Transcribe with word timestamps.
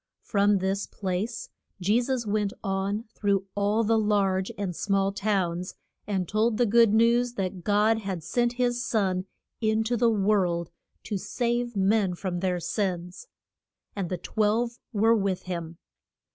From 0.23 0.57
this 0.57 0.87
place 0.87 1.47
Je 1.79 2.01
sus 2.01 2.25
went 2.25 2.53
on 2.63 3.03
through 3.13 3.45
all 3.53 3.83
the 3.83 3.99
large 3.99 4.51
and 4.57 4.75
small 4.75 5.11
towns, 5.11 5.75
and 6.07 6.27
told 6.27 6.57
the 6.57 6.65
good 6.65 6.91
news 6.91 7.33
that 7.33 7.63
God 7.63 7.99
had 7.99 8.23
sent 8.23 8.53
his 8.53 8.83
Son 8.83 9.25
in 9.59 9.83
to 9.83 9.95
the 9.95 10.09
world 10.09 10.71
to 11.03 11.19
save 11.19 11.75
men 11.77 12.15
from 12.15 12.39
their 12.39 12.59
sins. 12.59 13.27
And 13.95 14.09
the 14.09 14.17
twelve 14.17 14.79
were 14.91 15.15
with 15.15 15.43
him. 15.43 15.77